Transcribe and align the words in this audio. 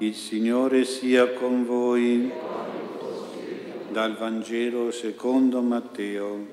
Il 0.00 0.14
Signore 0.14 0.84
sia 0.84 1.32
con 1.32 1.64
voi. 1.64 2.30
Dal 3.90 4.16
Vangelo 4.16 4.92
secondo 4.92 5.60
Matteo. 5.60 6.46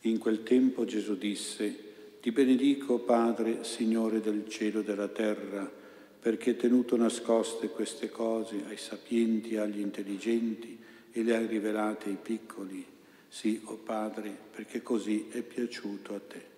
In 0.00 0.18
quel 0.18 0.42
tempo 0.42 0.84
Gesù 0.84 1.16
disse, 1.16 2.18
Ti 2.20 2.30
benedico 2.30 2.98
Padre, 2.98 3.64
Signore 3.64 4.20
del 4.20 4.46
cielo 4.50 4.80
e 4.80 4.84
della 4.84 5.08
terra, 5.08 5.87
perché 6.20 6.56
tenuto 6.56 6.96
nascoste 6.96 7.68
queste 7.68 8.10
cose 8.10 8.64
ai 8.68 8.76
sapienti 8.76 9.54
e 9.54 9.58
agli 9.58 9.80
intelligenti 9.80 10.78
e 11.12 11.22
le 11.22 11.36
hai 11.36 11.46
rivelate 11.46 12.08
ai 12.08 12.18
piccoli. 12.20 12.84
Sì, 13.28 13.60
o 13.64 13.72
oh 13.72 13.76
Padre, 13.76 14.36
perché 14.50 14.82
così 14.82 15.28
è 15.30 15.42
piaciuto 15.42 16.14
a 16.14 16.20
te. 16.20 16.56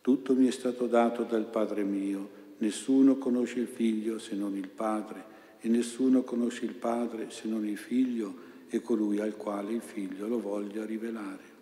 Tutto 0.00 0.34
mi 0.34 0.46
è 0.46 0.50
stato 0.50 0.86
dato 0.86 1.24
dal 1.24 1.46
Padre 1.46 1.82
mio, 1.82 2.30
nessuno 2.58 3.18
conosce 3.18 3.60
il 3.60 3.66
Figlio 3.66 4.18
se 4.18 4.34
non 4.34 4.56
il 4.56 4.68
Padre, 4.68 5.36
e 5.60 5.68
nessuno 5.68 6.22
conosce 6.22 6.64
il 6.64 6.74
Padre 6.74 7.30
se 7.30 7.48
non 7.48 7.66
il 7.66 7.76
Figlio 7.76 8.46
e 8.68 8.80
colui 8.80 9.18
al 9.18 9.36
quale 9.36 9.72
il 9.72 9.82
Figlio 9.82 10.28
lo 10.28 10.40
voglia 10.40 10.84
rivelare. 10.84 11.56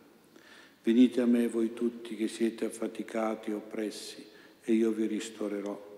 Venite 0.82 1.20
a 1.20 1.26
me 1.26 1.48
voi 1.48 1.72
tutti 1.72 2.14
che 2.14 2.28
siete 2.28 2.66
affaticati 2.66 3.50
e 3.50 3.54
oppressi, 3.54 4.24
e 4.62 4.72
io 4.72 4.92
vi 4.92 5.06
ristorerò. 5.06 5.95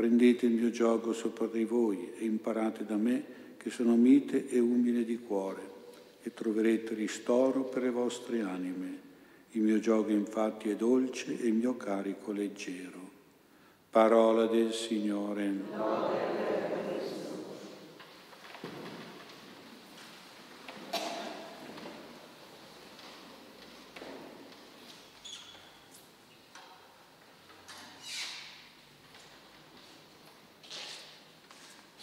Prendete 0.00 0.46
il 0.46 0.52
mio 0.52 0.70
gioco 0.70 1.12
sopra 1.12 1.46
di 1.46 1.66
voi 1.66 2.12
e 2.18 2.24
imparate 2.24 2.86
da 2.86 2.96
me 2.96 3.22
che 3.58 3.68
sono 3.68 3.96
mite 3.96 4.48
e 4.48 4.58
umile 4.58 5.04
di 5.04 5.18
cuore 5.18 5.60
e 6.22 6.32
troverete 6.32 6.94
ristoro 6.94 7.64
per 7.64 7.82
le 7.82 7.90
vostre 7.90 8.40
anime. 8.40 8.98
Il 9.50 9.60
mio 9.60 9.78
gioco 9.78 10.08
infatti 10.10 10.70
è 10.70 10.74
dolce 10.74 11.38
e 11.38 11.48
il 11.48 11.52
mio 11.52 11.76
carico 11.76 12.32
leggero. 12.32 13.10
Parola 13.90 14.46
del 14.46 14.72
Signore. 14.72 16.59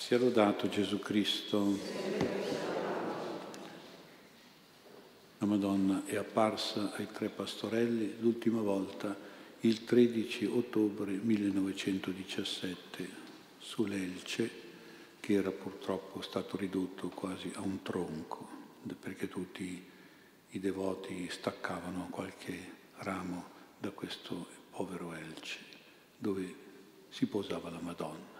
Sia 0.07 0.17
lodato 0.17 0.69
Gesù 0.69 0.99
Cristo. 0.99 1.77
La 5.37 5.45
Madonna 5.45 6.03
è 6.05 6.15
apparsa 6.15 6.93
ai 6.95 7.07
tre 7.11 7.27
pastorelli 7.27 8.15
l'ultima 8.21 8.61
volta 8.61 9.13
il 9.59 9.83
13 9.83 10.45
ottobre 10.45 11.11
1917 11.11 13.09
sull'Elce, 13.57 14.49
che 15.19 15.33
era 15.33 15.51
purtroppo 15.51 16.21
stato 16.21 16.55
ridotto 16.55 17.09
quasi 17.09 17.51
a 17.55 17.59
un 17.59 17.81
tronco, 17.81 18.47
perché 18.97 19.27
tutti 19.27 19.85
i 20.51 20.59
devoti 20.61 21.27
staccavano 21.29 22.07
qualche 22.09 22.57
ramo 22.99 23.43
da 23.77 23.89
questo 23.89 24.47
povero 24.69 25.13
Elce, 25.13 25.59
dove 26.17 26.55
si 27.09 27.25
posava 27.25 27.69
la 27.69 27.81
Madonna. 27.81 28.36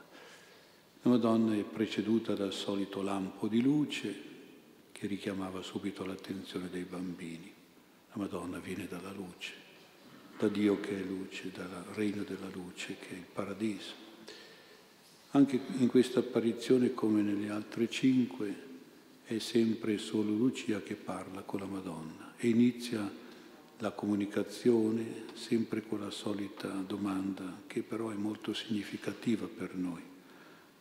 La 1.08 1.14
Madonna 1.14 1.56
è 1.56 1.64
preceduta 1.64 2.34
dal 2.34 2.52
solito 2.52 3.02
lampo 3.02 3.48
di 3.48 3.62
luce 3.62 4.14
che 4.92 5.08
richiamava 5.08 5.62
subito 5.62 6.04
l'attenzione 6.04 6.70
dei 6.70 6.84
bambini. 6.84 7.50
La 8.12 8.22
Madonna 8.22 8.60
viene 8.60 8.90
dalla 8.90 9.14
luce, 9.14 9.54
da 10.38 10.50
Dio 10.50 10.82
che 10.82 11.00
è 11.00 11.02
luce, 11.02 11.50
dal 11.50 11.86
regno 11.94 12.24
della 12.24 12.50
luce 12.52 12.98
che 13.00 13.12
è 13.12 13.14
il 13.14 13.26
paradiso. 13.32 13.94
Anche 15.32 15.62
in 15.78 15.88
questa 15.88 16.20
apparizione, 16.20 16.94
come 16.94 17.22
nelle 17.22 17.52
altre 17.52 17.90
cinque, 17.90 18.54
è 19.24 19.38
sempre 19.38 20.00
solo 20.00 20.34
Lucia 20.34 20.82
che 20.82 20.96
parla 20.96 21.40
con 21.44 21.62
la 21.62 21.68
Madonna 21.68 22.34
e 22.36 22.50
inizia 22.50 23.10
la 23.78 23.92
comunicazione 23.92 25.24
sempre 25.36 25.88
con 25.88 26.02
la 26.02 26.12
solita 26.12 26.68
domanda 26.68 27.62
che 27.66 27.82
però 27.82 28.10
è 28.10 28.16
molto 28.16 28.54
significativa 28.54 29.48
per 29.48 29.74
noi 29.74 30.16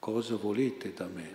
cosa 0.07 0.37
volete 0.37 0.93
da 0.93 1.09
me? 1.09 1.35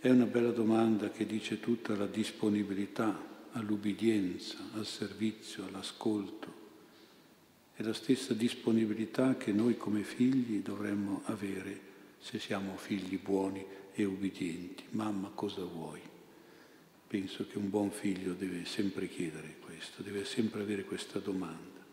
È 0.00 0.10
una 0.10 0.24
bella 0.24 0.50
domanda 0.50 1.10
che 1.10 1.24
dice 1.24 1.60
tutta 1.60 1.94
la 1.94 2.08
disponibilità 2.08 3.46
all'ubbidienza, 3.52 4.56
al 4.74 4.84
servizio, 4.84 5.64
all'ascolto. 5.64 6.52
È 7.74 7.82
la 7.84 7.92
stessa 7.92 8.34
disponibilità 8.34 9.36
che 9.36 9.52
noi 9.52 9.76
come 9.76 10.02
figli 10.02 10.62
dovremmo 10.62 11.22
avere 11.26 11.78
se 12.18 12.40
siamo 12.40 12.76
figli 12.76 13.20
buoni 13.20 13.64
e 13.92 14.02
ubbidienti. 14.02 14.82
Mamma, 14.90 15.30
cosa 15.32 15.62
vuoi? 15.62 16.00
Penso 17.06 17.46
che 17.46 17.56
un 17.56 17.70
buon 17.70 17.92
figlio 17.92 18.32
deve 18.32 18.64
sempre 18.64 19.06
chiedere 19.06 19.58
questo, 19.60 20.02
deve 20.02 20.24
sempre 20.24 20.62
avere 20.62 20.82
questa 20.82 21.20
domanda. 21.20 21.86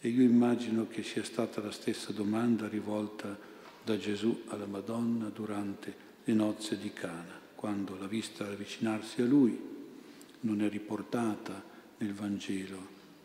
E 0.00 0.08
io 0.08 0.20
immagino 0.20 0.86
che 0.86 1.02
sia 1.02 1.24
stata 1.24 1.62
la 1.62 1.72
stessa 1.72 2.12
domanda 2.12 2.68
rivolta 2.68 3.30
a 3.30 3.49
da 3.82 3.96
Gesù 3.96 4.42
alla 4.48 4.66
Madonna 4.66 5.28
durante 5.28 6.08
le 6.24 6.34
nozze 6.34 6.78
di 6.78 6.92
Cana, 6.92 7.38
quando 7.54 7.96
l'ha 7.98 8.06
vista 8.06 8.46
avvicinarsi 8.46 9.22
a 9.22 9.24
lui, 9.24 9.58
non 10.40 10.62
è 10.62 10.68
riportata 10.68 11.62
nel 11.98 12.14
Vangelo, 12.14 12.78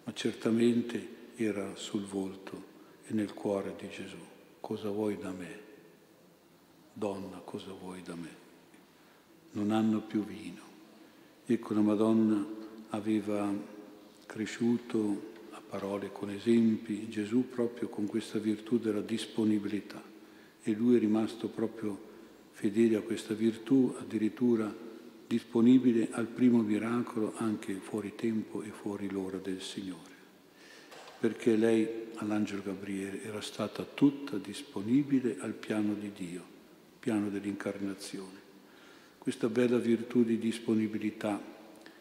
ma 0.03 0.13
certamente 0.13 1.33
era 1.35 1.75
sul 1.75 2.03
volto 2.03 2.73
e 3.05 3.13
nel 3.13 3.33
cuore 3.33 3.75
di 3.77 3.89
Gesù. 3.89 4.17
Cosa 4.59 4.89
vuoi 4.89 5.17
da 5.17 5.31
me? 5.31 5.63
Donna, 6.93 7.37
cosa 7.39 7.71
vuoi 7.71 8.01
da 8.01 8.15
me? 8.15 8.43
Non 9.51 9.71
hanno 9.71 10.01
più 10.01 10.23
vino. 10.23 10.63
Ecco, 11.45 11.73
la 11.73 11.81
Madonna 11.81 12.45
aveva 12.89 13.53
cresciuto 14.25 15.33
a 15.51 15.61
parole 15.61 16.11
con 16.11 16.29
esempi, 16.29 17.07
Gesù 17.09 17.47
proprio 17.49 17.89
con 17.89 18.07
questa 18.07 18.39
virtù 18.39 18.79
della 18.79 19.01
disponibilità 19.01 20.13
e 20.67 20.71
lui 20.73 20.95
è 20.95 20.99
rimasto 20.99 21.47
proprio 21.47 21.95
fedele 22.53 22.95
a 22.95 23.01
questa 23.01 23.35
virtù, 23.35 23.95
addirittura 23.99 24.73
disponibile 25.27 26.07
al 26.11 26.25
primo 26.25 26.61
miracolo 26.63 27.33
anche 27.35 27.75
fuori 27.75 28.13
tempo 28.15 28.63
e 28.63 28.71
fuori 28.71 29.07
l'ora 29.11 29.37
del 29.37 29.61
Signore. 29.61 30.13
Perché 31.19 31.55
lei 31.55 31.87
all'angelo 32.15 32.63
Gabriele 32.63 33.21
era 33.21 33.41
stata 33.41 33.83
tutta 33.83 34.37
disponibile 34.37 35.37
al 35.39 35.53
piano 35.53 35.93
di 35.93 36.11
Dio, 36.11 36.43
piano 36.99 37.29
dell'incarnazione. 37.29 38.43
Questa 39.19 39.49
bella 39.49 39.77
virtù 39.77 40.23
di 40.23 40.39
disponibilità 40.39 41.39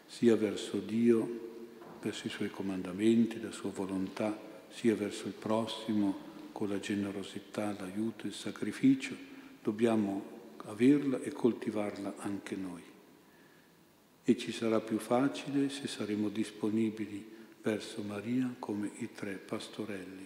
sia 0.07 0.35
verso 0.35 0.79
Dio, 0.79 1.67
verso 2.01 2.25
i 2.25 2.31
suoi 2.31 2.49
comandamenti, 2.49 3.39
la 3.39 3.51
sua 3.51 3.69
volontà, 3.69 4.39
sia 4.69 4.95
verso 4.95 5.27
il 5.27 5.33
prossimo, 5.33 6.33
con 6.55 6.69
la 6.69 6.79
generosità, 6.79 7.75
l'aiuto, 7.77 8.27
il 8.27 8.33
sacrificio, 8.33 9.13
dobbiamo 9.61 10.53
averla 10.67 11.19
e 11.19 11.33
coltivarla 11.33 12.15
anche 12.19 12.55
noi. 12.55 12.81
E 14.23 14.37
ci 14.37 14.53
sarà 14.53 14.79
più 14.79 14.97
facile 14.97 15.67
se 15.67 15.85
saremo 15.89 16.29
disponibili 16.29 17.29
verso 17.61 18.03
Maria 18.03 18.55
come 18.57 18.89
i 18.99 19.09
tre 19.13 19.33
pastorelli. 19.33 20.25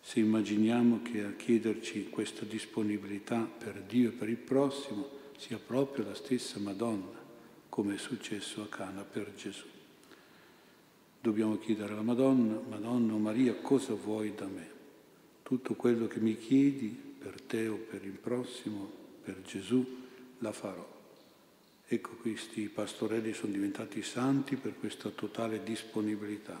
Se 0.00 0.20
immaginiamo 0.20 1.02
che 1.02 1.24
a 1.24 1.32
chiederci 1.32 2.08
questa 2.08 2.44
disponibilità 2.44 3.40
per 3.40 3.82
Dio 3.82 4.10
e 4.10 4.12
per 4.12 4.28
il 4.28 4.36
prossimo 4.36 5.08
sia 5.36 5.58
proprio 5.58 6.04
la 6.04 6.14
stessa 6.14 6.60
Madonna, 6.60 7.20
come 7.68 7.94
è 7.94 7.98
successo 7.98 8.62
a 8.62 8.68
Cana 8.68 9.02
per 9.02 9.34
Gesù. 9.34 9.66
Dobbiamo 11.20 11.58
chiedere 11.58 11.94
alla 11.94 12.02
Madonna, 12.02 12.60
Madonna 12.68 13.12
o 13.12 13.18
Maria, 13.18 13.54
cosa 13.56 13.94
vuoi 13.94 14.36
da 14.36 14.46
me? 14.46 14.73
Tutto 15.44 15.74
quello 15.74 16.06
che 16.06 16.20
mi 16.20 16.38
chiedi 16.38 16.88
per 16.88 17.40
te 17.42 17.68
o 17.68 17.76
per 17.76 18.02
il 18.04 18.18
prossimo, 18.18 18.90
per 19.22 19.42
Gesù, 19.42 19.84
la 20.38 20.52
farò. 20.52 20.92
Ecco, 21.86 22.14
questi 22.16 22.62
pastorelli 22.68 23.34
sono 23.34 23.52
diventati 23.52 24.02
santi 24.02 24.56
per 24.56 24.74
questa 24.78 25.10
totale 25.10 25.62
disponibilità. 25.62 26.60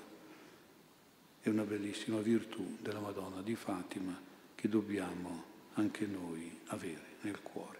È 1.40 1.48
una 1.48 1.64
bellissima 1.64 2.20
virtù 2.20 2.76
della 2.80 3.00
Madonna 3.00 3.40
di 3.40 3.54
Fatima 3.54 4.18
che 4.54 4.68
dobbiamo 4.68 5.44
anche 5.74 6.06
noi 6.06 6.58
avere 6.66 7.16
nel 7.22 7.40
cuore. 7.42 7.78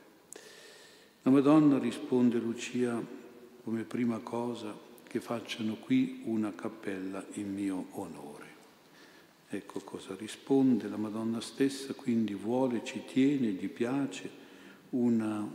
La 1.22 1.30
Madonna 1.30 1.78
risponde 1.78 2.38
Lucia 2.38 3.00
come 3.62 3.82
prima 3.84 4.18
cosa 4.20 4.76
che 5.06 5.20
facciano 5.20 5.76
qui 5.76 6.22
una 6.24 6.54
cappella 6.54 7.24
in 7.34 7.52
mio 7.52 7.88
onore. 7.92 8.43
Ecco 9.54 9.78
cosa 9.84 10.16
risponde 10.16 10.88
la 10.88 10.96
Madonna 10.96 11.40
stessa, 11.40 11.94
quindi 11.94 12.34
vuole, 12.34 12.82
ci 12.82 13.04
tiene, 13.04 13.50
gli 13.50 13.68
piace 13.68 14.28
una, 14.90 15.48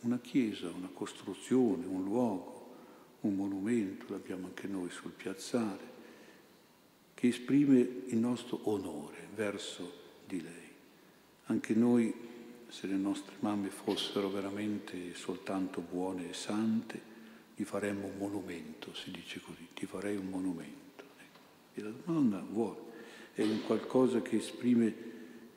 una 0.00 0.18
chiesa, 0.18 0.68
una 0.68 0.90
costruzione, 0.92 1.86
un 1.86 2.02
luogo, 2.02 2.74
un 3.20 3.36
monumento, 3.36 4.06
l'abbiamo 4.08 4.48
anche 4.48 4.66
noi 4.66 4.90
sul 4.90 5.12
piazzale, 5.12 5.94
che 7.14 7.28
esprime 7.28 7.78
il 8.06 8.16
nostro 8.16 8.58
onore 8.64 9.28
verso 9.36 9.92
di 10.26 10.42
lei. 10.42 10.68
Anche 11.44 11.72
noi, 11.72 12.12
se 12.66 12.88
le 12.88 12.96
nostre 12.96 13.36
mamme 13.38 13.68
fossero 13.68 14.28
veramente 14.28 15.14
soltanto 15.14 15.80
buone 15.80 16.30
e 16.30 16.34
sante, 16.34 17.00
gli 17.54 17.62
faremmo 17.62 18.08
un 18.08 18.16
monumento, 18.18 18.92
si 18.92 19.12
dice 19.12 19.40
così, 19.40 19.68
ti 19.72 19.86
farei 19.86 20.16
un 20.16 20.26
monumento. 20.26 21.04
E 21.74 21.82
la 21.82 21.92
donna 22.04 22.44
vuole, 22.50 22.85
è 23.36 23.42
un 23.42 23.60
qualcosa 23.66 24.22
che 24.22 24.36
esprime 24.36 24.94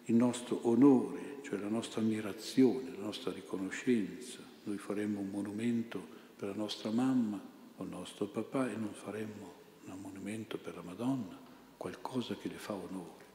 il 0.04 0.16
nostro 0.16 0.60
onore, 0.64 1.38
cioè 1.44 1.58
la 1.60 1.70
nostra 1.70 2.02
ammirazione, 2.02 2.92
la 2.94 3.06
nostra 3.06 3.31
riconoscenza. 3.31 4.40
Noi 4.64 4.78
faremmo 4.78 5.22
un 5.22 5.30
monumento 5.30 6.06
per 6.36 6.50
la 6.50 6.56
nostra 6.56 6.92
mamma 6.92 7.42
o 7.78 7.84
il 7.84 7.90
nostro 7.90 8.26
papà 8.26 8.70
e 8.70 8.76
non 8.76 8.92
faremmo 8.92 9.54
un 9.86 10.02
monumento 10.02 10.58
per 10.58 10.76
la 10.76 10.81
Madonna, 10.81 11.40
qualcosa 11.78 12.36
che 12.36 12.50
le 12.50 12.58
fa 12.58 12.74
onore. 12.74 13.26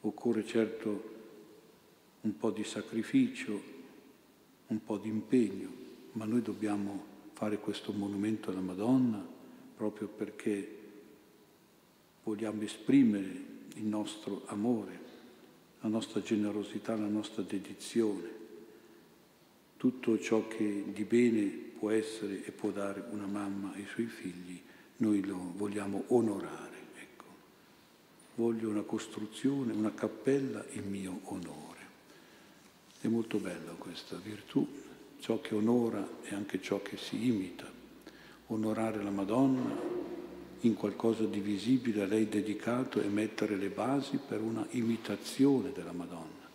Occorre 0.00 0.44
certo 0.44 1.18
un 2.22 2.36
po' 2.36 2.50
di 2.50 2.64
sacrificio, 2.64 3.62
un 4.66 4.82
po' 4.82 4.98
di 4.98 5.08
impegno, 5.08 5.70
ma 6.14 6.24
noi 6.24 6.42
dobbiamo 6.42 7.04
fare 7.32 7.60
questo 7.60 7.92
monumento 7.92 8.50
alla 8.50 8.60
Madonna 8.60 9.24
proprio 9.76 10.08
perché 10.08 10.78
vogliamo 12.22 12.62
esprimere 12.62 13.48
il 13.74 13.84
nostro 13.84 14.42
amore, 14.46 14.98
la 15.80 15.88
nostra 15.88 16.20
generosità, 16.22 16.94
la 16.96 17.06
nostra 17.06 17.42
dedizione, 17.42 18.38
tutto 19.76 20.18
ciò 20.20 20.46
che 20.46 20.84
di 20.92 21.04
bene 21.04 21.46
può 21.78 21.90
essere 21.90 22.44
e 22.44 22.50
può 22.50 22.70
dare 22.70 23.02
una 23.10 23.26
mamma 23.26 23.72
ai 23.72 23.86
suoi 23.86 24.06
figli, 24.06 24.60
noi 24.98 25.24
lo 25.24 25.52
vogliamo 25.56 26.04
onorare. 26.08 26.76
Ecco. 26.98 27.24
Voglio 28.34 28.68
una 28.68 28.82
costruzione, 28.82 29.72
una 29.72 29.94
cappella 29.94 30.62
in 30.72 30.90
mio 30.90 31.20
onore. 31.24 31.78
È 33.00 33.08
molto 33.08 33.38
bella 33.38 33.72
questa 33.72 34.16
virtù 34.16 34.66
ciò 35.20 35.40
che 35.40 35.54
onora 35.54 36.06
è 36.22 36.34
anche 36.34 36.60
ciò 36.60 36.82
che 36.82 36.96
si 36.96 37.26
imita. 37.28 37.66
Onorare 38.48 39.02
la 39.02 39.10
Madonna 39.10 39.99
in 40.60 40.74
qualcosa 40.74 41.24
di 41.24 41.40
visibile 41.40 42.02
a 42.02 42.06
lei 42.06 42.28
dedicato 42.28 43.00
e 43.00 43.08
mettere 43.08 43.56
le 43.56 43.68
basi 43.68 44.18
per 44.18 44.40
una 44.40 44.66
imitazione 44.70 45.72
della 45.72 45.92
Madonna, 45.92 46.48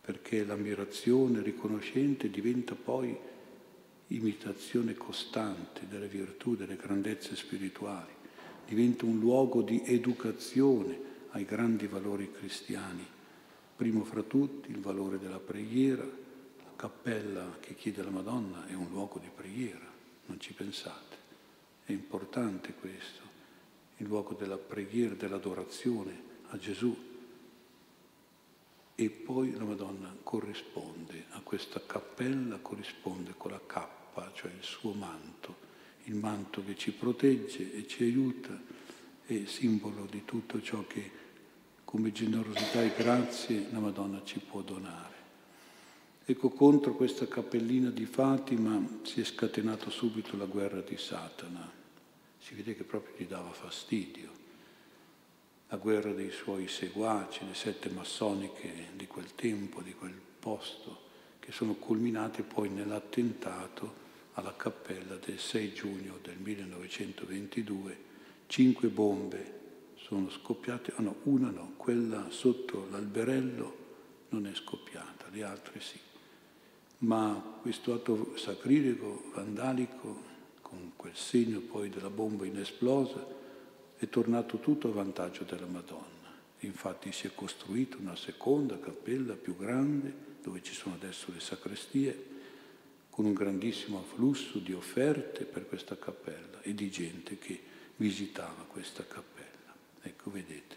perché 0.00 0.44
l'ammirazione 0.44 1.42
riconoscente 1.42 2.30
diventa 2.30 2.74
poi 2.74 3.16
imitazione 4.08 4.94
costante 4.94 5.86
delle 5.88 6.08
virtù, 6.08 6.56
delle 6.56 6.76
grandezze 6.76 7.36
spirituali, 7.36 8.12
diventa 8.66 9.04
un 9.04 9.18
luogo 9.18 9.62
di 9.62 9.82
educazione 9.84 11.10
ai 11.30 11.44
grandi 11.44 11.86
valori 11.86 12.30
cristiani, 12.30 13.06
primo 13.76 14.04
fra 14.04 14.22
tutti 14.22 14.70
il 14.70 14.80
valore 14.80 15.18
della 15.18 15.38
preghiera, 15.38 16.06
cappella 16.76 17.58
che 17.60 17.74
chiede 17.74 18.02
la 18.02 18.10
Madonna 18.10 18.66
è 18.66 18.74
un 18.74 18.88
luogo 18.90 19.18
di 19.18 19.28
preghiera, 19.34 19.86
non 20.26 20.40
ci 20.40 20.52
pensate. 20.52 21.16
È 21.84 21.92
importante 21.92 22.74
questo, 22.74 23.31
il 24.02 24.08
luogo 24.08 24.34
della 24.34 24.58
preghiera, 24.58 25.14
dell'adorazione 25.14 26.30
a 26.48 26.58
Gesù. 26.58 27.10
E 28.94 29.10
poi 29.10 29.52
la 29.52 29.64
Madonna 29.64 30.14
corrisponde 30.22 31.26
a 31.30 31.40
questa 31.40 31.80
cappella, 31.84 32.58
corrisponde 32.58 33.34
con 33.36 33.52
la 33.52 33.60
cappa, 33.64 34.30
cioè 34.34 34.50
il 34.50 34.62
suo 34.62 34.92
manto, 34.92 35.70
il 36.04 36.16
manto 36.16 36.62
che 36.64 36.76
ci 36.76 36.92
protegge 36.92 37.72
e 37.72 37.86
ci 37.86 38.02
aiuta, 38.02 38.60
è 39.24 39.44
simbolo 39.46 40.06
di 40.10 40.24
tutto 40.24 40.60
ciò 40.60 40.84
che 40.86 41.20
come 41.84 42.10
generosità 42.10 42.82
e 42.82 42.92
grazie 42.96 43.68
la 43.70 43.78
Madonna 43.78 44.22
ci 44.24 44.40
può 44.40 44.62
donare. 44.62 45.10
Ecco, 46.24 46.50
contro 46.50 46.94
questa 46.94 47.26
cappellina 47.28 47.90
di 47.90 48.04
Fatima 48.04 49.00
si 49.02 49.20
è 49.20 49.24
scatenata 49.24 49.90
subito 49.90 50.36
la 50.36 50.46
guerra 50.46 50.80
di 50.80 50.96
Satana. 50.96 51.81
Si 52.42 52.54
vede 52.54 52.74
che 52.74 52.82
proprio 52.82 53.14
gli 53.16 53.26
dava 53.26 53.52
fastidio. 53.52 54.40
La 55.68 55.76
guerra 55.76 56.12
dei 56.12 56.32
suoi 56.32 56.66
seguaci, 56.66 57.46
le 57.46 57.54
sette 57.54 57.88
massoniche 57.88 58.88
di 58.94 59.06
quel 59.06 59.34
tempo, 59.36 59.80
di 59.80 59.94
quel 59.94 60.18
posto, 60.40 61.10
che 61.38 61.52
sono 61.52 61.74
culminate 61.74 62.42
poi 62.42 62.68
nell'attentato 62.68 64.00
alla 64.32 64.54
cappella 64.56 65.14
del 65.16 65.38
6 65.38 65.72
giugno 65.72 66.18
del 66.20 66.38
1922. 66.38 68.10
Cinque 68.46 68.88
bombe 68.88 69.60
sono 69.94 70.28
scoppiate, 70.28 70.94
ah 70.96 71.02
no, 71.02 71.16
una 71.22 71.50
no, 71.50 71.74
quella 71.76 72.26
sotto 72.30 72.88
l'alberello 72.90 73.76
non 74.30 74.46
è 74.46 74.54
scoppiata, 74.54 75.28
le 75.30 75.44
altre 75.44 75.80
sì 75.80 75.98
ma 77.02 77.58
questo 77.60 77.94
atto 77.94 78.36
sacrilico, 78.36 79.24
vandalico, 79.34 80.30
con 80.72 80.92
quel 80.96 81.14
segno 81.14 81.60
poi 81.60 81.90
della 81.90 82.08
bomba 82.08 82.46
inesplosa, 82.46 83.22
è 83.98 84.08
tornato 84.08 84.58
tutto 84.58 84.88
a 84.88 84.92
vantaggio 84.92 85.44
della 85.44 85.66
Madonna. 85.66 86.32
Infatti 86.60 87.12
si 87.12 87.26
è 87.26 87.34
costruita 87.34 87.98
una 87.98 88.16
seconda 88.16 88.78
cappella 88.78 89.34
più 89.34 89.54
grande, 89.54 90.30
dove 90.42 90.62
ci 90.62 90.72
sono 90.72 90.94
adesso 90.94 91.30
le 91.30 91.40
sacrestie, 91.40 92.30
con 93.10 93.26
un 93.26 93.34
grandissimo 93.34 93.98
afflusso 93.98 94.58
di 94.60 94.72
offerte 94.72 95.44
per 95.44 95.68
questa 95.68 95.98
cappella 95.98 96.62
e 96.62 96.74
di 96.74 96.90
gente 96.90 97.36
che 97.36 97.60
visitava 97.96 98.64
questa 98.66 99.04
cappella. 99.06 99.74
Ecco, 100.00 100.30
vedete, 100.30 100.76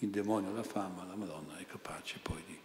il 0.00 0.10
demonio 0.10 0.52
la 0.52 0.62
fama, 0.62 1.06
la 1.06 1.16
Madonna 1.16 1.56
è 1.56 1.64
capace 1.64 2.18
poi 2.20 2.42
di 2.46 2.58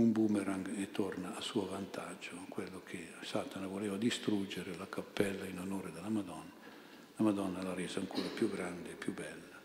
un 0.00 0.12
boomerang 0.12 0.78
e 0.78 0.90
torna 0.90 1.36
a 1.36 1.40
suo 1.40 1.66
vantaggio, 1.66 2.36
quello 2.48 2.82
che 2.84 3.08
Satana 3.22 3.66
voleva 3.66 3.96
distruggere, 3.96 4.76
la 4.76 4.88
cappella 4.88 5.44
in 5.44 5.58
onore 5.58 5.92
della 5.92 6.08
Madonna. 6.08 6.58
La 7.16 7.24
Madonna 7.24 7.62
l'ha 7.62 7.74
resa 7.74 8.00
ancora 8.00 8.26
più 8.34 8.50
grande 8.50 8.92
e 8.92 8.94
più 8.94 9.12
bella, 9.12 9.60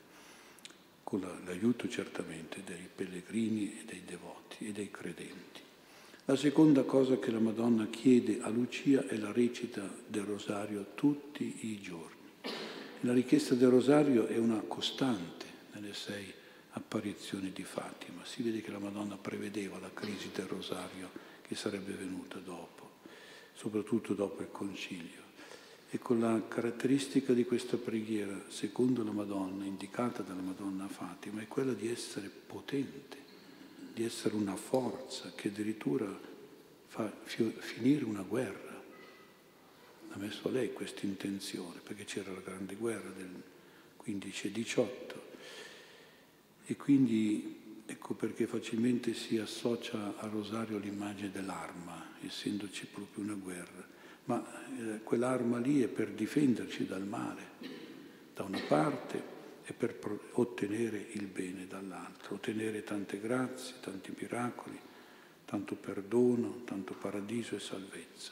con 1.03 1.25
l'aiuto 1.45 1.87
certamente 1.87 2.61
dei 2.65 2.87
pellegrini 2.93 3.79
e 3.79 3.85
dei 3.85 4.03
devoti 4.05 4.67
e 4.67 4.71
dei 4.71 4.91
credenti. 4.91 5.61
La 6.25 6.35
seconda 6.35 6.83
cosa 6.83 7.17
che 7.17 7.31
la 7.31 7.39
Madonna 7.39 7.87
chiede 7.87 8.39
a 8.41 8.49
Lucia 8.49 9.07
è 9.07 9.15
la 9.15 9.31
recita 9.31 9.87
del 10.07 10.23
rosario 10.23 10.87
tutti 10.95 11.69
i 11.71 11.79
giorni. 11.79 12.13
La 13.01 13.13
richiesta 13.13 13.53
del 13.53 13.69
rosario 13.69 14.25
è 14.25 14.37
una 14.37 14.59
costante 14.67 15.45
nelle 15.73 15.93
sei 15.93 16.33
apparizioni 16.75 17.51
di 17.51 17.63
Fatima. 17.63 18.25
Si 18.25 18.43
vede 18.43 18.61
che 18.61 18.71
la 18.71 18.79
Madonna 18.79 19.17
prevedeva 19.17 19.79
la 19.79 19.91
crisi 19.93 20.29
del 20.33 20.45
rosario 20.45 21.09
che 21.41 21.55
sarebbe 21.55 21.93
venuta 21.93 22.37
dopo, 22.39 22.99
soprattutto 23.53 24.13
dopo 24.13 24.41
il 24.41 24.51
concilio. 24.51 25.23
E 25.89 25.99
con 25.99 26.19
la 26.19 26.41
caratteristica 26.47 27.33
di 27.33 27.45
questa 27.45 27.77
preghiera, 27.77 28.45
secondo 28.49 29.03
la 29.03 29.11
Madonna, 29.11 29.63
indicata 29.63 30.23
dalla 30.23 30.41
Madonna 30.41 30.87
Fatima, 30.87 31.41
è 31.41 31.47
quella 31.47 31.73
di 31.73 31.89
essere 31.89 32.27
potente, 32.27 33.17
di 33.93 34.03
essere 34.03 34.35
una 34.35 34.57
forza 34.57 35.31
che 35.33 35.47
addirittura 35.47 36.05
fa 36.87 37.09
finire 37.23 38.03
una 38.03 38.23
guerra. 38.23 38.83
Ha 40.09 40.17
messo 40.17 40.49
lei 40.49 40.73
questa 40.73 41.05
intenzione, 41.05 41.79
perché 41.81 42.03
c'era 42.03 42.31
la 42.31 42.41
grande 42.41 42.75
guerra 42.75 43.09
del 43.09 43.41
15 43.95 44.47
e 44.47 44.51
18 44.51 45.33
e 46.65 46.75
quindi 46.75 47.83
ecco 47.85 48.15
perché 48.15 48.47
facilmente 48.47 49.13
si 49.13 49.37
associa 49.37 50.15
al 50.17 50.29
rosario 50.29 50.77
l'immagine 50.77 51.31
dell'arma, 51.31 52.13
essendoci 52.21 52.87
proprio 52.87 53.23
una 53.23 53.35
guerra. 53.35 53.93
Ma 54.25 54.43
eh, 54.77 55.03
quell'arma 55.03 55.59
lì 55.59 55.81
è 55.81 55.87
per 55.87 56.09
difenderci 56.11 56.87
dal 56.87 57.05
male, 57.05 57.43
da 58.33 58.43
una 58.43 58.59
parte, 58.67 59.33
e 59.67 59.73
per 59.73 59.99
ottenere 60.33 61.07
il 61.13 61.25
bene 61.25 61.65
dall'altra, 61.67 62.35
ottenere 62.35 62.83
tante 62.83 63.19
grazie, 63.19 63.75
tanti 63.79 64.13
miracoli, 64.17 64.79
tanto 65.43 65.75
perdono, 65.75 66.61
tanto 66.65 66.93
paradiso 66.93 67.55
e 67.55 67.59
salvezza. 67.59 68.31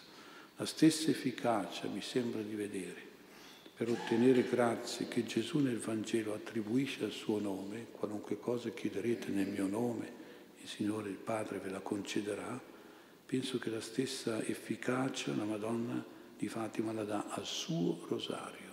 La 0.58 0.66
stessa 0.66 1.10
efficacia 1.10 1.88
mi 1.88 2.02
sembra 2.02 2.42
di 2.42 2.54
vedere 2.54 3.13
per 3.84 3.92
ottenere 3.92 4.48
grazie 4.48 5.10
che 5.10 5.26
Gesù 5.26 5.60
nel 5.60 5.78
Vangelo 5.78 6.34
attribuisce 6.34 7.04
al 7.04 7.12
suo 7.12 7.38
nome, 7.38 7.88
qualunque 7.92 8.40
cosa 8.40 8.70
chiederete 8.70 9.28
nel 9.28 9.50
mio 9.50 9.68
nome, 9.68 10.10
il 10.62 10.70
Signore 10.70 11.10
il 11.10 11.18
Padre 11.18 11.58
ve 11.58 11.70
la 11.70 11.82
concederà, 11.82 12.62
penso 13.26 13.58
che 13.58 13.70
la 13.70 13.82
stessa 13.82 14.42
efficacia 14.42 15.36
la 15.36 15.44
Madonna 15.44 16.02
di 16.38 16.48
Fatima 16.48 16.94
la 16.94 17.04
dà 17.04 17.26
al 17.28 17.46
suo 17.46 18.06
rosario, 18.08 18.72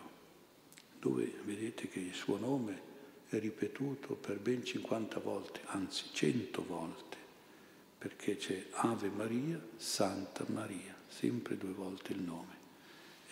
dove 1.01 1.29
vedete 1.45 1.89
che 1.89 1.99
il 1.99 2.15
suo 2.15 2.39
nome 2.39 2.81
è 3.31 3.41
ripetuto 3.41 4.15
per 4.15 4.39
ben 4.39 4.65
50 4.65 5.19
volte, 5.19 5.59
anzi 5.65 6.05
100 6.13 6.65
volte, 6.65 7.17
perché 7.99 8.37
c'è 8.37 8.65
Ave 8.75 9.09
Maria, 9.09 9.61
Santa 9.75 10.45
Maria, 10.51 10.95
sempre 11.09 11.57
due 11.57 11.73
volte 11.73 12.13
il 12.13 12.21
nome. 12.21 12.60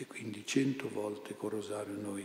E 0.01 0.07
quindi 0.07 0.47
cento 0.47 0.89
volte 0.89 1.37
col 1.37 1.51
rosario 1.51 1.95
noi 1.95 2.25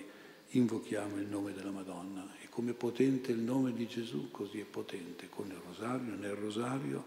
invochiamo 0.50 1.18
il 1.18 1.26
nome 1.26 1.54
della 1.54 1.72
Madonna 1.72 2.36
e 2.40 2.48
come 2.48 2.74
potente 2.74 3.32
il 3.32 3.40
nome 3.40 3.74
di 3.74 3.88
Gesù, 3.88 4.30
così 4.30 4.60
è 4.60 4.64
potente 4.64 5.28
con 5.28 5.48
il 5.48 5.60
rosario, 5.66 6.14
nel 6.14 6.36
rosario 6.36 7.04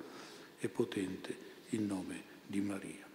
è 0.59 0.67
potente 0.67 1.37
il 1.69 1.83
nome 1.83 2.21
di 2.45 2.61
Maria 2.61 3.07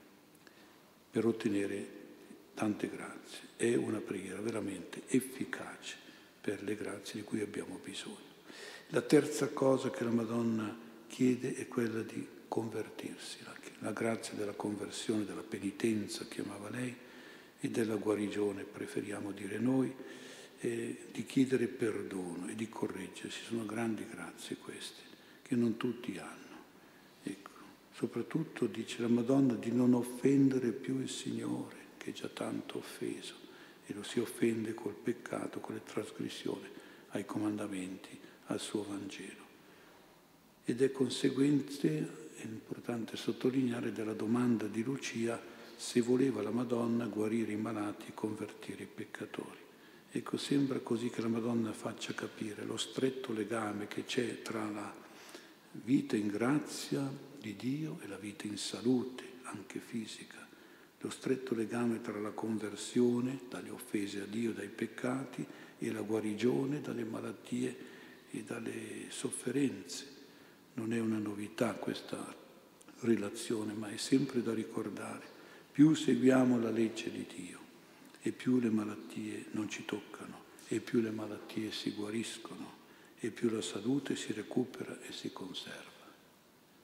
per 1.12 1.26
ottenere 1.26 2.00
tante 2.54 2.90
grazie. 2.90 3.50
È 3.58 3.76
una 3.76 4.00
preghiera 4.00 4.40
veramente 4.40 5.02
efficace 5.08 5.98
per 6.40 6.64
le 6.64 6.76
grazie 6.76 7.20
di 7.20 7.26
cui 7.26 7.42
abbiamo 7.42 7.82
bisogno. 7.84 8.30
La 8.92 9.02
terza 9.02 9.50
cosa 9.50 9.90
che 9.90 10.06
la 10.06 10.12
Madonna 10.12 10.74
chiede 11.08 11.56
è 11.56 11.68
quella 11.68 12.02
di 12.02 12.26
convertirsi, 12.48 13.40
la 13.80 13.92
grazia 13.92 14.36
della 14.36 14.54
conversione, 14.54 15.26
della 15.26 15.44
penitenza, 15.44 16.26
chiamava 16.26 16.70
lei, 16.70 16.96
e 17.62 17.70
della 17.70 17.96
guarigione, 17.96 18.64
preferiamo 18.64 19.32
dire 19.32 19.60
noi, 19.60 19.94
eh, 20.60 20.98
di 21.12 21.26
chiedere 21.26 21.68
perdono 21.68 22.48
e 22.48 22.56
di 22.56 22.68
correggersi. 22.68 23.44
Sono 23.44 23.66
grandi 23.66 24.06
grazie 24.10 24.58
queste, 24.58 25.02
che 25.44 25.56
non 25.56 25.78
tutti 25.78 26.18
hanno. 26.18 26.58
Ecco. 27.22 27.52
Soprattutto 27.94 28.66
dice 28.66 29.02
la 29.02 29.08
Madonna 29.08 29.54
di 29.54 29.72
non 29.72 29.94
offendere 29.94 30.72
più 30.72 31.00
il 31.00 31.10
Signore, 31.10 31.78
che 31.98 32.10
è 32.10 32.14
già 32.14 32.28
tanto 32.28 32.80
offeso, 32.80 33.36
e 33.86 33.94
lo 33.94 34.02
si 34.02 34.20
offende 34.20 34.74
col 34.74 34.96
peccato, 34.96 35.60
con 35.60 35.76
le 35.76 35.84
trasgressioni 35.84 36.68
ai 37.10 37.26
comandamenti, 37.26 38.18
al 38.48 38.60
suo 38.60 38.84
Vangelo. 38.84 39.50
Ed 40.66 40.82
è 40.82 40.92
conseguente, 40.92 42.30
è 42.38 42.44
importante 42.44 43.18
sottolineare, 43.18 43.92
della 43.92 44.14
domanda 44.14 44.66
di 44.66 44.82
Lucia 44.82 45.51
se 45.82 46.00
voleva 46.00 46.44
la 46.44 46.52
Madonna 46.52 47.08
guarire 47.08 47.54
i 47.54 47.58
malati 47.58 48.10
e 48.10 48.14
convertire 48.14 48.84
i 48.84 48.88
peccatori. 48.94 49.58
Ecco, 50.12 50.38
sembra 50.38 50.78
così 50.78 51.10
che 51.10 51.22
la 51.22 51.28
Madonna 51.28 51.74
faccia 51.74 52.14
capire 52.14 52.64
lo 52.66 52.78
stretto 52.78 53.34
legame 53.34 53.88
che 53.88 54.06
c'è 54.06 54.44
tra 54.44 54.64
la 54.70 54.94
vita 55.72 56.16
in 56.16 56.28
grazia 56.28 57.12
di 57.36 57.56
Dio 57.56 57.98
e 58.04 58.08
la 58.08 58.18
vita 58.18 58.46
in 58.46 58.58
salute, 58.58 59.24
anche 59.46 59.80
fisica, 59.80 60.48
lo 61.00 61.10
stretto 61.10 61.56
legame 61.56 62.00
tra 62.00 62.20
la 62.20 62.30
conversione 62.30 63.40
dalle 63.50 63.72
offese 63.72 64.22
a 64.22 64.26
Dio, 64.26 64.54
dai 64.54 64.70
peccati, 64.70 65.44
e 65.80 65.92
la 65.92 66.02
guarigione 66.02 66.80
dalle 66.80 67.06
malattie 67.06 67.76
e 68.30 68.44
dalle 68.44 69.08
sofferenze. 69.10 70.06
Non 70.76 70.94
è 70.94 71.00
una 71.00 71.18
novità 71.18 71.74
questa 71.74 72.36
relazione, 73.00 73.74
ma 73.74 73.90
è 73.90 73.98
sempre 73.98 74.44
da 74.44 74.54
ricordare. 74.54 75.31
Più 75.72 75.94
seguiamo 75.94 76.60
la 76.60 76.70
legge 76.70 77.10
di 77.10 77.26
Dio, 77.34 77.60
e 78.22 78.34
più 78.34 78.60
le 78.60 78.70
malattie 78.70 79.46
non 79.52 79.70
ci 79.70 79.86
toccano, 79.86 80.40
e 80.68 80.82
più 80.82 81.00
le 81.00 81.12
malattie 81.12 81.72
si 81.72 81.92
guariscono, 81.92 82.80
e 83.18 83.30
più 83.30 83.50
la 83.50 83.62
salute 83.62 84.18
si 84.18 84.34
recupera 84.34 85.00
e 85.02 85.14
si 85.14 85.32
conserva. 85.32 85.90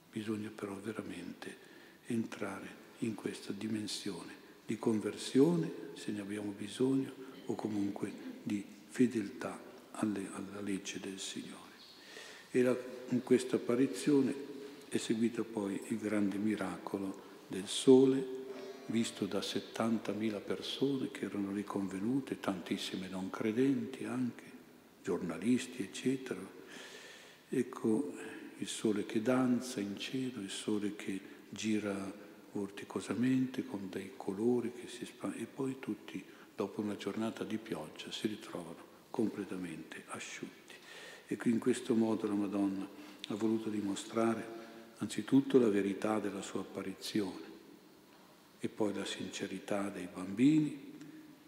Bisogna 0.09 0.49
però 0.55 0.73
veramente 0.75 1.57
entrare 2.05 2.85
in 2.99 3.13
questa 3.13 3.51
dimensione 3.51 4.33
di 4.65 4.77
conversione, 4.77 5.69
se 5.95 6.13
ne 6.13 6.21
abbiamo 6.21 6.53
bisogno, 6.57 7.11
o 7.47 7.55
comunque 7.55 8.09
di 8.41 8.63
fedeltà 8.87 9.59
alle, 9.91 10.29
alla 10.31 10.61
legge 10.61 11.01
del 11.01 11.19
Signore. 11.19 11.55
E 12.51 12.61
la, 12.61 12.75
in 13.09 13.21
questa 13.21 13.57
apparizione 13.57 14.33
è 14.87 14.95
seguito 14.95 15.43
poi 15.43 15.77
il 15.87 15.97
grande 15.97 16.37
miracolo 16.37 17.25
del 17.47 17.67
sole 17.67 18.36
visto 18.87 19.25
da 19.25 19.39
70.000 19.39 20.41
persone 20.41 21.11
che 21.11 21.25
erano 21.25 21.51
riconvenute, 21.51 22.39
tantissime 22.39 23.07
non 23.07 23.29
credenti 23.29 24.05
anche, 24.05 24.43
giornalisti, 25.03 25.83
eccetera. 25.83 26.39
Ecco 27.49 28.13
il 28.57 28.67
sole 28.67 29.05
che 29.05 29.21
danza 29.21 29.79
in 29.79 29.97
cielo, 29.97 30.41
il 30.41 30.49
sole 30.49 30.95
che 30.95 31.19
gira 31.49 32.25
vorticosamente 32.51 33.65
con 33.65 33.87
dei 33.89 34.13
colori 34.17 34.73
che 34.73 34.87
si 34.87 35.05
spandono 35.05 35.41
e 35.41 35.45
poi 35.45 35.77
tutti, 35.79 36.23
dopo 36.55 36.81
una 36.81 36.97
giornata 36.97 37.43
di 37.43 37.57
pioggia, 37.57 38.11
si 38.11 38.27
ritrovano 38.27 38.85
completamente 39.11 40.03
asciutti. 40.07 40.73
E 41.27 41.37
in 41.43 41.59
questo 41.59 41.93
modo 41.93 42.27
la 42.27 42.33
Madonna 42.33 42.87
ha 43.29 43.35
voluto 43.35 43.69
dimostrare 43.69 44.55
anzitutto 44.97 45.59
la 45.59 45.69
verità 45.69 46.19
della 46.19 46.41
sua 46.41 46.61
apparizione, 46.61 47.56
e 48.59 48.69
poi 48.69 48.93
la 48.93 49.05
sincerità 49.05 49.89
dei 49.89 50.07
bambini 50.11 50.95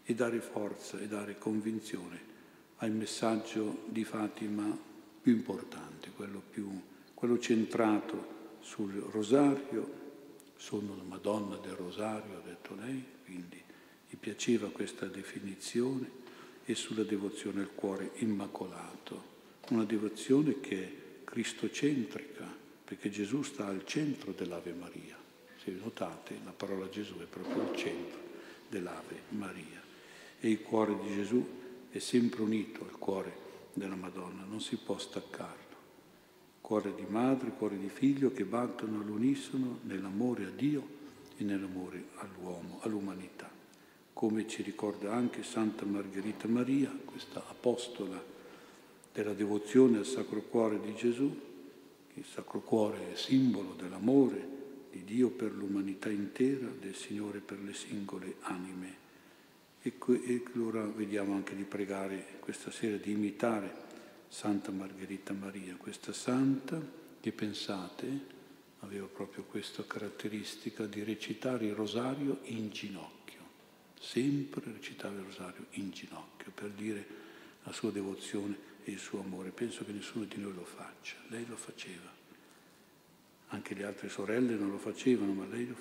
e 0.03 0.15
dare 0.15 0.39
forza 0.41 0.99
e 0.99 1.07
dare 1.07 1.37
convinzione 1.37 2.27
al 2.77 2.91
messaggio 2.91 3.83
di 3.87 4.03
Fatima 4.03 4.75
più 5.21 5.33
importante, 5.33 6.11
quello, 6.15 6.41
più, 6.49 6.69
quello 7.13 7.39
centrato 7.39 8.37
sul 8.59 8.93
rosario. 9.11 9.97
Sono 10.55 10.95
la 10.95 11.03
Madonna 11.03 11.55
del 11.57 11.73
Rosario, 11.73 12.37
ha 12.37 12.41
detto 12.45 12.75
lei, 12.75 13.03
quindi 13.23 13.61
gli 14.09 14.15
piaceva 14.17 14.69
questa 14.69 15.05
definizione, 15.05 16.17
e 16.65 16.75
sulla 16.75 17.03
devozione 17.03 17.61
al 17.61 17.73
cuore 17.73 18.11
immacolato, 18.17 19.23
una 19.69 19.85
devozione 19.85 20.59
che 20.59 20.83
è 20.83 21.23
cristocentrica, 21.23 22.45
perché 22.83 23.09
Gesù 23.09 23.41
sta 23.41 23.67
al 23.67 23.85
centro 23.85 24.33
dell'Ave 24.33 24.73
Maria. 24.73 25.17
Se 25.69 25.75
notate, 25.83 26.39
la 26.43 26.51
parola 26.51 26.89
Gesù 26.89 27.19
è 27.19 27.25
proprio 27.25 27.69
il 27.69 27.77
centro 27.77 28.17
dell'Ave 28.69 29.21
Maria. 29.29 29.79
E 30.39 30.49
il 30.49 30.63
cuore 30.63 30.97
di 30.97 31.13
Gesù 31.13 31.45
è 31.91 31.99
sempre 31.99 32.41
unito 32.41 32.85
al 32.85 32.97
cuore 32.97 33.31
della 33.73 33.93
Madonna, 33.93 34.45
non 34.45 34.61
si 34.61 34.77
può 34.77 34.97
staccarlo. 34.97 35.77
Cuore 36.59 36.95
di 36.95 37.05
madre, 37.07 37.51
cuore 37.51 37.77
di 37.77 37.89
figlio 37.89 38.31
che 38.31 38.45
battono 38.45 38.99
all'unisono 38.99 39.81
nell'amore 39.83 40.45
a 40.45 40.49
Dio 40.49 40.87
e 41.37 41.43
nell'amore 41.43 42.05
all'uomo, 42.15 42.79
all'umanità. 42.81 43.47
Come 44.13 44.47
ci 44.47 44.63
ricorda 44.63 45.13
anche 45.13 45.43
Santa 45.43 45.85
Margherita 45.85 46.47
Maria, 46.47 46.91
questa 47.05 47.45
apostola 47.47 48.19
della 49.13 49.33
devozione 49.33 49.99
al 49.99 50.05
Sacro 50.07 50.41
Cuore 50.41 50.79
di 50.79 50.95
Gesù, 50.95 51.39
il 52.15 52.25
Sacro 52.25 52.59
Cuore 52.61 53.11
è 53.13 53.15
simbolo 53.15 53.75
dell'amore, 53.77 54.57
di 54.91 55.03
Dio 55.03 55.29
per 55.29 55.51
l'umanità 55.51 56.09
intera, 56.09 56.67
del 56.67 56.95
Signore 56.95 57.39
per 57.39 57.59
le 57.59 57.73
singole 57.73 58.35
anime. 58.41 59.07
E, 59.81 59.93
e 60.07 60.43
allora 60.53 60.83
vediamo 60.83 61.33
anche 61.33 61.55
di 61.55 61.63
pregare 61.63 62.37
questa 62.39 62.71
sera, 62.71 62.97
di 62.97 63.11
imitare 63.11 63.87
Santa 64.27 64.71
Margherita 64.71 65.33
Maria, 65.33 65.75
questa 65.75 66.13
santa 66.13 66.79
che 67.19 67.31
pensate 67.31 68.37
aveva 68.81 69.07
proprio 69.07 69.43
questa 69.43 69.85
caratteristica 69.85 70.85
di 70.85 71.03
recitare 71.03 71.65
il 71.65 71.73
rosario 71.73 72.39
in 72.43 72.69
ginocchio, 72.69 73.41
sempre 73.99 74.71
recitare 74.71 75.15
il 75.15 75.23
rosario 75.23 75.65
in 75.71 75.91
ginocchio 75.91 76.51
per 76.53 76.69
dire 76.69 77.07
la 77.63 77.73
sua 77.73 77.91
devozione 77.91 78.57
e 78.83 78.91
il 78.91 78.99
suo 78.99 79.21
amore. 79.21 79.49
Penso 79.49 79.83
che 79.83 79.91
nessuno 79.91 80.25
di 80.25 80.37
noi 80.37 80.53
lo 80.53 80.65
faccia, 80.65 81.15
lei 81.27 81.45
lo 81.45 81.55
faceva. 81.55 82.17
Anche 83.49 83.73
le 83.73 83.83
altre 83.83 84.09
sorelle 84.09 84.55
non 84.55 84.69
lo 84.69 84.77
facevano, 84.77 85.33
ma 85.33 85.45
lei 85.45 85.73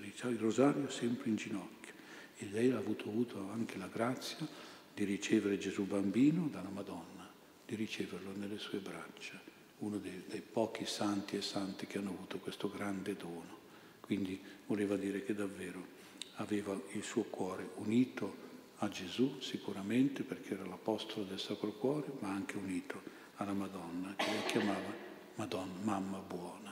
diceva 0.00 0.32
il 0.32 0.38
rosario 0.38 0.90
sempre 0.90 1.30
in 1.30 1.36
ginocchio. 1.36 1.92
E 2.36 2.48
lei 2.50 2.70
ha 2.70 2.78
avuto, 2.78 3.08
avuto 3.08 3.50
anche 3.52 3.78
la 3.78 3.86
grazia 3.86 4.46
di 4.92 5.04
ricevere 5.04 5.58
Gesù 5.58 5.84
bambino 5.84 6.48
dalla 6.48 6.70
Madonna, 6.70 7.28
di 7.66 7.76
riceverlo 7.76 8.32
nelle 8.36 8.58
sue 8.58 8.78
braccia, 8.78 9.40
uno 9.78 9.98
dei, 9.98 10.24
dei 10.28 10.40
pochi 10.40 10.86
santi 10.86 11.36
e 11.36 11.42
santi 11.42 11.86
che 11.86 11.98
hanno 11.98 12.10
avuto 12.10 12.38
questo 12.38 12.68
grande 12.68 13.14
dono. 13.14 13.62
Quindi 14.00 14.40
voleva 14.66 14.96
dire 14.96 15.24
che 15.24 15.34
davvero 15.34 16.02
aveva 16.36 16.78
il 16.92 17.02
suo 17.04 17.22
cuore 17.22 17.70
unito 17.76 18.42
a 18.78 18.88
Gesù 18.88 19.40
sicuramente 19.40 20.24
perché 20.24 20.54
era 20.54 20.66
l'apostolo 20.66 21.24
del 21.24 21.38
Sacro 21.38 21.72
Cuore, 21.72 22.10
ma 22.18 22.30
anche 22.30 22.56
unito 22.56 23.00
alla 23.36 23.52
Madonna, 23.52 24.14
che 24.16 24.26
lei 24.26 24.44
chiamava 24.46 24.92
Madonna, 25.36 25.72
mamma 25.82 26.18
buona. 26.18 26.64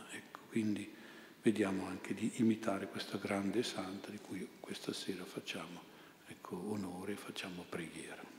Quindi 0.52 0.86
vediamo 1.40 1.86
anche 1.86 2.12
di 2.12 2.30
imitare 2.34 2.86
questa 2.86 3.16
grande 3.16 3.62
santa 3.62 4.10
di 4.10 4.18
cui 4.18 4.46
questa 4.60 4.92
sera 4.92 5.24
facciamo 5.24 5.80
ecco, 6.26 6.70
onore 6.70 7.12
e 7.12 7.16
facciamo 7.16 7.64
preghiera. 7.66 8.31